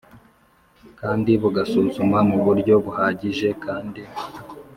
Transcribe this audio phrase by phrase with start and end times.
[0.99, 4.01] kandi bugasuzuma mu buryo buhagije kandi